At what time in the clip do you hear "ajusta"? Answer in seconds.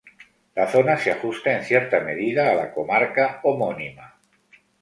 1.11-1.53